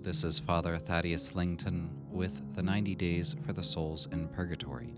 this 0.00 0.22
is 0.22 0.38
Father 0.38 0.78
Thaddeus 0.78 1.34
Langton 1.34 1.90
with 2.08 2.54
the 2.54 2.62
90 2.62 2.94
Days 2.94 3.34
for 3.44 3.52
the 3.52 3.64
Souls 3.64 4.06
in 4.12 4.28
Purgatory. 4.28 4.94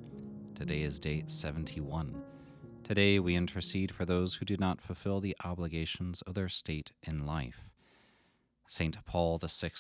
Today 0.55 0.83
is 0.83 1.01
day 1.01 1.25
71. 1.27 2.23
Today 2.85 3.19
we 3.19 3.35
intercede 3.35 3.93
for 3.93 4.05
those 4.05 4.35
who 4.35 4.45
did 4.45 4.61
not 4.61 4.83
fulfill 4.83 5.21
the 5.21 5.35
obligations 5.43 6.21
of 6.23 6.35
their 6.35 6.51
state 6.51 6.93
in 7.03 7.25
life. 7.25 7.65
St. 8.69 9.03
Paul 9.07 9.39
VI, 9.39 9.71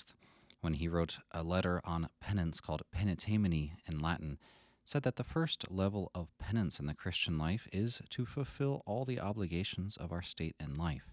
when 0.62 0.74
he 0.74 0.88
wrote 0.88 1.18
a 1.32 1.42
letter 1.42 1.82
on 1.84 2.08
penance 2.20 2.58
called 2.58 2.82
Paenitemini 2.90 3.72
in 3.86 3.98
Latin, 3.98 4.38
said 4.86 5.02
that 5.02 5.16
the 5.16 5.24
first 5.24 5.70
level 5.70 6.10
of 6.14 6.36
penance 6.38 6.80
in 6.80 6.86
the 6.86 6.94
Christian 6.94 7.36
life 7.36 7.68
is 7.72 8.00
to 8.08 8.24
fulfill 8.24 8.82
all 8.86 9.04
the 9.04 9.20
obligations 9.20 9.98
of 9.98 10.12
our 10.12 10.22
state 10.22 10.56
in 10.58 10.72
life. 10.72 11.12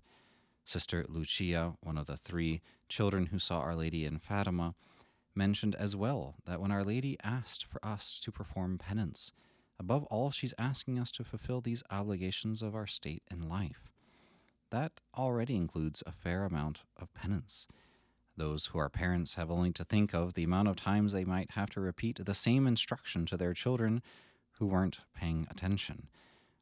Sister 0.67 1.05
Lucia, 1.07 1.75
one 1.81 1.97
of 1.97 2.07
the 2.07 2.17
three 2.17 2.61
children 2.89 3.27
who 3.27 3.39
saw 3.39 3.61
Our 3.61 3.73
Lady 3.73 4.03
in 4.03 4.19
Fatima, 4.19 4.75
mentioned 5.33 5.75
as 5.75 5.95
well 5.95 6.35
that 6.45 6.59
when 6.59 6.71
Our 6.73 6.83
Lady 6.83 7.17
asked 7.23 7.63
for 7.63 7.83
us 7.85 8.19
to 8.19 8.33
perform 8.33 8.77
penance, 8.77 9.31
above 9.79 10.03
all, 10.05 10.29
she's 10.29 10.53
asking 10.57 10.99
us 10.99 11.09
to 11.13 11.23
fulfill 11.23 11.61
these 11.61 11.83
obligations 11.89 12.61
of 12.61 12.75
our 12.75 12.85
state 12.85 13.23
in 13.31 13.47
life. 13.47 13.93
That 14.69 14.99
already 15.17 15.55
includes 15.55 16.03
a 16.05 16.11
fair 16.11 16.43
amount 16.43 16.83
of 16.97 17.13
penance. 17.13 17.65
Those 18.35 18.65
who 18.67 18.77
are 18.77 18.89
parents 18.89 19.35
have 19.35 19.49
only 19.49 19.71
to 19.71 19.85
think 19.85 20.13
of 20.13 20.33
the 20.33 20.43
amount 20.43 20.67
of 20.67 20.75
times 20.75 21.13
they 21.13 21.23
might 21.23 21.51
have 21.51 21.69
to 21.71 21.79
repeat 21.79 22.19
the 22.25 22.33
same 22.33 22.67
instruction 22.67 23.25
to 23.27 23.37
their 23.37 23.53
children 23.53 24.01
who 24.59 24.65
weren't 24.65 24.99
paying 25.15 25.47
attention, 25.49 26.09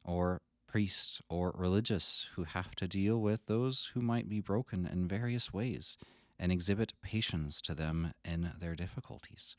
or 0.04 0.42
priests 0.66 1.22
or 1.28 1.52
religious 1.56 2.28
who 2.34 2.44
have 2.44 2.74
to 2.76 2.88
deal 2.88 3.20
with 3.20 3.46
those 3.46 3.92
who 3.94 4.00
might 4.02 4.28
be 4.28 4.40
broken 4.40 4.86
in 4.86 5.08
various 5.08 5.52
ways 5.52 5.96
and 6.38 6.52
exhibit 6.52 6.92
patience 7.02 7.60
to 7.62 7.74
them 7.74 8.12
in 8.24 8.52
their 8.58 8.74
difficulties. 8.74 9.56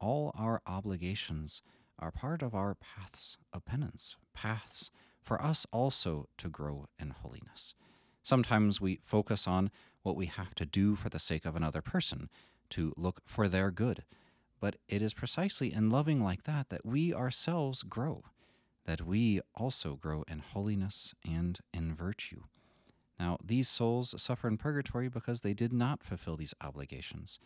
All 0.00 0.32
our 0.36 0.60
obligations 0.66 1.62
are 1.98 2.10
part 2.10 2.42
of 2.42 2.54
our 2.54 2.74
paths 2.74 3.38
of 3.52 3.64
penance, 3.64 4.16
paths 4.34 4.90
for 5.22 5.40
us 5.40 5.66
also 5.72 6.28
to 6.38 6.48
grow 6.48 6.86
in 6.98 7.10
holiness. 7.10 7.74
Sometimes 8.22 8.80
we 8.80 8.98
focus 9.02 9.46
on 9.46 9.70
what 10.02 10.16
we 10.16 10.26
have 10.26 10.54
to 10.56 10.66
do 10.66 10.96
for 10.96 11.08
the 11.08 11.18
sake 11.18 11.44
of 11.44 11.56
another 11.56 11.80
person, 11.80 12.28
to 12.70 12.92
look 12.96 13.20
for 13.24 13.48
their 13.48 13.70
good. 13.70 14.04
But 14.60 14.76
it 14.88 15.02
is 15.02 15.14
precisely 15.14 15.72
in 15.72 15.90
loving 15.90 16.22
like 16.22 16.44
that 16.44 16.68
that 16.70 16.84
we 16.84 17.14
ourselves 17.14 17.82
grow 17.82 18.24
that 18.84 19.06
we 19.06 19.40
also 19.54 19.96
grow 19.96 20.24
in 20.28 20.40
holiness 20.40 21.14
and 21.24 21.58
in 21.72 21.94
virtue. 21.94 22.42
Now, 23.18 23.38
these 23.42 23.68
souls 23.68 24.14
suffer 24.20 24.48
in 24.48 24.58
purgatory 24.58 25.08
because 25.08 25.40
they 25.40 25.54
did 25.54 25.72
not 25.72 26.02
fulfill 26.02 26.36
these 26.36 26.54
obligations. 26.60 27.38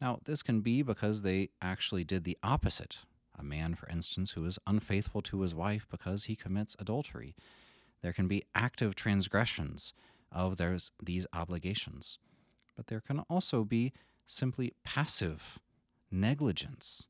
Now, 0.00 0.20
this 0.24 0.42
can 0.42 0.60
be 0.60 0.82
because 0.82 1.22
they 1.22 1.50
actually 1.60 2.04
did 2.04 2.24
the 2.24 2.38
opposite. 2.42 2.98
A 3.38 3.42
man, 3.42 3.74
for 3.74 3.88
instance, 3.88 4.32
who 4.32 4.44
is 4.46 4.58
unfaithful 4.66 5.22
to 5.22 5.42
his 5.42 5.54
wife 5.54 5.86
because 5.90 6.24
he 6.24 6.36
commits 6.36 6.76
adultery. 6.78 7.34
There 8.02 8.12
can 8.12 8.28
be 8.28 8.44
active 8.54 8.94
transgressions 8.94 9.92
of 10.30 10.56
those, 10.56 10.92
these 11.02 11.26
obligations. 11.32 12.18
But 12.76 12.86
there 12.86 13.00
can 13.00 13.20
also 13.28 13.64
be 13.64 13.92
simply 14.26 14.74
passive 14.84 15.58
negligence 16.10 17.06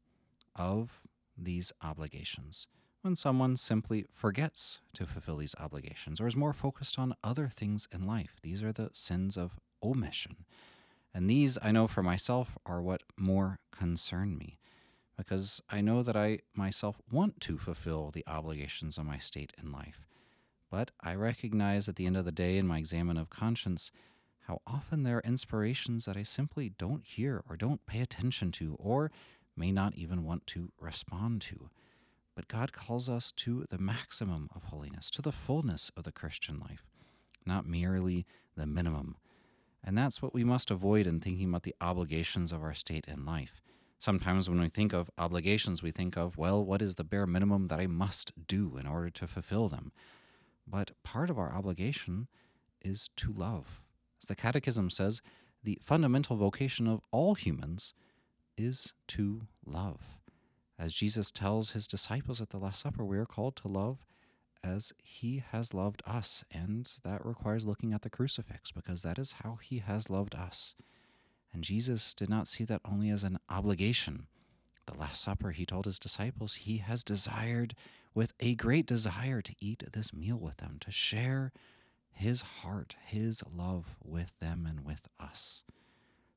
of 0.54 1.02
these 1.36 1.72
obligations 1.82 2.66
when 3.06 3.16
someone 3.16 3.56
simply 3.56 4.04
forgets 4.10 4.80
to 4.92 5.06
fulfill 5.06 5.36
these 5.36 5.54
obligations 5.60 6.20
or 6.20 6.26
is 6.26 6.34
more 6.34 6.52
focused 6.52 6.98
on 6.98 7.14
other 7.22 7.48
things 7.48 7.86
in 7.92 8.04
life. 8.04 8.40
These 8.42 8.64
are 8.64 8.72
the 8.72 8.90
sins 8.92 9.36
of 9.36 9.60
omission. 9.80 10.44
And 11.14 11.30
these, 11.30 11.56
I 11.62 11.70
know 11.70 11.86
for 11.86 12.02
myself, 12.02 12.58
are 12.66 12.82
what 12.82 13.02
more 13.16 13.60
concern 13.70 14.36
me 14.36 14.58
because 15.16 15.62
I 15.70 15.80
know 15.80 16.02
that 16.02 16.16
I 16.16 16.40
myself 16.52 16.96
want 17.10 17.40
to 17.42 17.56
fulfill 17.58 18.10
the 18.10 18.24
obligations 18.26 18.98
of 18.98 19.06
my 19.06 19.18
state 19.18 19.52
in 19.62 19.70
life. 19.70 20.06
But 20.68 20.90
I 21.00 21.14
recognize 21.14 21.88
at 21.88 21.94
the 21.94 22.06
end 22.06 22.16
of 22.16 22.24
the 22.24 22.32
day 22.32 22.58
in 22.58 22.66
my 22.66 22.78
examen 22.78 23.16
of 23.16 23.30
conscience 23.30 23.92
how 24.48 24.60
often 24.66 25.04
there 25.04 25.18
are 25.18 25.24
inspirations 25.24 26.06
that 26.06 26.16
I 26.16 26.24
simply 26.24 26.70
don't 26.70 27.06
hear 27.06 27.44
or 27.48 27.56
don't 27.56 27.86
pay 27.86 28.00
attention 28.00 28.50
to 28.52 28.76
or 28.80 29.12
may 29.56 29.70
not 29.70 29.94
even 29.94 30.24
want 30.24 30.44
to 30.48 30.72
respond 30.80 31.40
to. 31.42 31.70
But 32.36 32.48
God 32.48 32.72
calls 32.72 33.08
us 33.08 33.32
to 33.32 33.64
the 33.70 33.78
maximum 33.78 34.50
of 34.54 34.64
holiness, 34.64 35.10
to 35.10 35.22
the 35.22 35.32
fullness 35.32 35.90
of 35.96 36.04
the 36.04 36.12
Christian 36.12 36.60
life, 36.60 36.84
not 37.46 37.66
merely 37.66 38.26
the 38.56 38.66
minimum. 38.66 39.16
And 39.82 39.96
that's 39.96 40.20
what 40.20 40.34
we 40.34 40.44
must 40.44 40.70
avoid 40.70 41.06
in 41.06 41.18
thinking 41.18 41.48
about 41.48 41.62
the 41.62 41.74
obligations 41.80 42.52
of 42.52 42.62
our 42.62 42.74
state 42.74 43.06
in 43.08 43.24
life. 43.24 43.62
Sometimes 43.98 44.50
when 44.50 44.60
we 44.60 44.68
think 44.68 44.92
of 44.92 45.10
obligations, 45.16 45.82
we 45.82 45.90
think 45.90 46.16
of, 46.16 46.36
well, 46.36 46.62
what 46.62 46.82
is 46.82 46.96
the 46.96 47.04
bare 47.04 47.26
minimum 47.26 47.68
that 47.68 47.80
I 47.80 47.86
must 47.86 48.32
do 48.46 48.76
in 48.76 48.86
order 48.86 49.08
to 49.08 49.26
fulfill 49.26 49.68
them? 49.68 49.90
But 50.66 50.90
part 51.02 51.30
of 51.30 51.38
our 51.38 51.52
obligation 51.52 52.28
is 52.82 53.08
to 53.16 53.32
love. 53.32 53.82
As 54.20 54.28
the 54.28 54.34
Catechism 54.34 54.90
says, 54.90 55.22
the 55.62 55.78
fundamental 55.80 56.36
vocation 56.36 56.86
of 56.86 57.00
all 57.10 57.34
humans 57.34 57.94
is 58.58 58.92
to 59.08 59.46
love. 59.64 60.15
As 60.78 60.92
Jesus 60.92 61.30
tells 61.30 61.70
his 61.70 61.86
disciples 61.86 62.40
at 62.40 62.50
the 62.50 62.58
Last 62.58 62.82
Supper, 62.82 63.04
we 63.04 63.18
are 63.18 63.26
called 63.26 63.56
to 63.56 63.68
love 63.68 64.04
as 64.62 64.92
he 65.02 65.42
has 65.52 65.72
loved 65.72 66.02
us. 66.06 66.44
And 66.50 66.90
that 67.02 67.24
requires 67.24 67.66
looking 67.66 67.92
at 67.92 68.02
the 68.02 68.10
crucifix 68.10 68.72
because 68.72 69.02
that 69.02 69.18
is 69.18 69.36
how 69.42 69.58
he 69.62 69.78
has 69.78 70.10
loved 70.10 70.34
us. 70.34 70.74
And 71.52 71.64
Jesus 71.64 72.12
did 72.12 72.28
not 72.28 72.48
see 72.48 72.64
that 72.64 72.82
only 72.84 73.08
as 73.08 73.24
an 73.24 73.38
obligation. 73.48 74.26
The 74.86 74.98
Last 74.98 75.22
Supper, 75.22 75.52
he 75.52 75.64
told 75.64 75.86
his 75.86 75.98
disciples, 75.98 76.54
he 76.54 76.78
has 76.78 77.02
desired 77.02 77.74
with 78.14 78.34
a 78.40 78.54
great 78.54 78.86
desire 78.86 79.40
to 79.42 79.54
eat 79.60 79.82
this 79.92 80.12
meal 80.12 80.38
with 80.38 80.58
them, 80.58 80.76
to 80.80 80.90
share 80.90 81.52
his 82.12 82.40
heart, 82.40 82.96
his 83.04 83.42
love 83.54 83.96
with 84.02 84.38
them 84.38 84.66
and 84.68 84.84
with 84.84 85.08
us. 85.18 85.62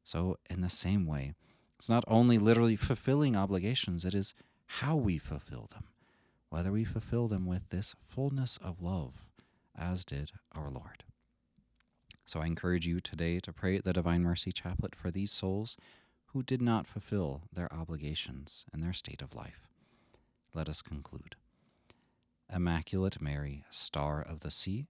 So, 0.03 0.37
in 0.49 0.61
the 0.61 0.69
same 0.69 1.05
way, 1.05 1.33
it's 1.79 1.87
not 1.87 2.03
only 2.09 2.37
literally 2.37 2.75
fulfilling 2.75 3.37
obligations, 3.37 4.03
it 4.03 4.13
is 4.13 4.35
how 4.65 4.97
we 4.97 5.17
fulfill 5.17 5.69
them, 5.71 5.85
whether 6.49 6.73
we 6.73 6.83
fulfill 6.83 7.29
them 7.29 7.45
with 7.45 7.69
this 7.69 7.95
fullness 8.01 8.59
of 8.61 8.81
love, 8.81 9.13
as 9.77 10.03
did 10.03 10.33
our 10.53 10.69
Lord. 10.69 11.05
So 12.25 12.41
I 12.41 12.47
encourage 12.47 12.85
you 12.85 12.99
today 12.99 13.39
to 13.39 13.53
pray 13.53 13.79
the 13.79 13.93
Divine 13.93 14.23
Mercy 14.23 14.51
Chaplet 14.51 14.93
for 14.93 15.09
these 15.09 15.31
souls 15.31 15.77
who 16.27 16.43
did 16.43 16.61
not 16.61 16.85
fulfill 16.85 17.43
their 17.51 17.73
obligations 17.73 18.65
in 18.73 18.81
their 18.81 18.93
state 18.93 19.21
of 19.21 19.33
life. 19.33 19.69
Let 20.53 20.67
us 20.67 20.81
conclude. 20.81 21.37
Immaculate 22.53 23.21
Mary, 23.21 23.63
Star 23.71 24.21
of 24.21 24.41
the 24.41 24.51
Sea, 24.51 24.87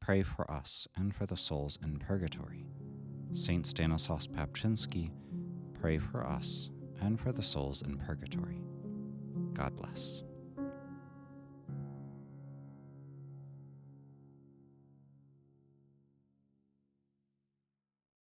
pray 0.00 0.24
for 0.24 0.50
us 0.50 0.88
and 0.96 1.14
for 1.14 1.24
the 1.24 1.36
souls 1.36 1.78
in 1.80 1.98
purgatory. 1.98 2.66
Saint 3.32 3.66
Stanislaus 3.66 4.26
Papczynski, 4.26 5.10
pray 5.86 5.98
for 5.98 6.26
us 6.26 6.70
and 7.00 7.20
for 7.20 7.30
the 7.30 7.40
souls 7.40 7.82
in 7.82 7.96
purgatory. 7.96 8.60
God 9.54 9.76
bless. 9.76 10.24